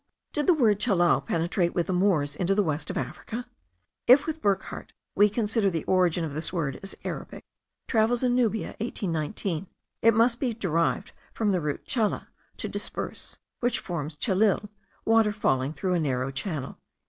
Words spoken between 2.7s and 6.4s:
of Africa? If, with Burckhardt, we consider the origin of